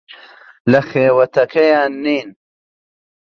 [0.71, 2.29] لە خێوەتەکەیان نین.